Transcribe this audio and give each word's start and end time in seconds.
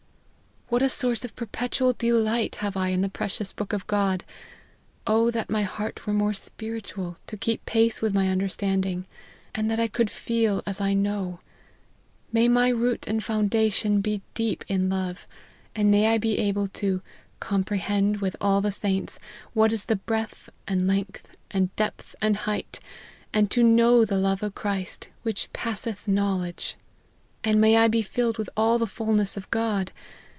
"What 0.71 0.81
a 0.81 0.89
source 0.89 1.25
of 1.25 1.35
perpetual 1.35 1.91
delight 1.91 2.55
have 2.61 2.77
I 2.77 2.87
in 2.91 3.01
the 3.01 3.09
precious 3.09 3.51
book 3.51 3.73
of 3.73 3.85
God! 3.87 4.23
O 5.05 5.29
that 5.29 5.49
my 5.49 5.63
heart 5.63 6.07
were 6.07 6.13
more 6.13 6.31
spiritual, 6.33 7.17
to 7.27 7.35
keep 7.35 7.65
pace 7.65 8.01
with 8.01 8.13
my 8.13 8.29
understand 8.29 8.85
ing; 8.85 9.05
and 9.53 9.69
that 9.69 9.81
I 9.81 9.89
could 9.89 10.09
feel 10.09 10.63
as 10.65 10.79
I 10.79 10.93
know! 10.93 11.41
May 12.31 12.47
my 12.47 12.69
root 12.69 13.05
and 13.05 13.21
foundation 13.21 13.99
be 13.99 14.21
deep 14.33 14.63
in 14.69 14.87
love, 14.87 15.27
and 15.75 15.91
may 15.91 16.07
I 16.07 16.17
be 16.17 16.37
able 16.37 16.69
to 16.69 17.01
* 17.21 17.39
comprehend, 17.41 18.21
with 18.21 18.37
all 18.39 18.63
saints, 18.71 19.19
what 19.53 19.73
is 19.73 19.83
the 19.83 19.97
breadth, 19.97 20.49
and 20.69 20.87
length, 20.87 21.35
and 21.51 21.75
depth, 21.75 22.15
and 22.21 22.37
height, 22.37 22.79
and 23.33 23.51
to 23.51 23.61
know 23.61 24.05
the 24.05 24.15
love 24.15 24.41
of 24.41 24.55
Christ 24.55 25.09
which 25.23 25.51
passeth 25.51 26.07
knowledge!' 26.07 26.77
And 27.43 27.59
may 27.59 27.75
I 27.75 27.89
be 27.89 28.01
filled 28.01 28.37
with 28.37 28.49
all 28.55 28.77
the 28.77 28.87
fulness 28.87 29.35
of 29.35 29.51
God 29.51 29.91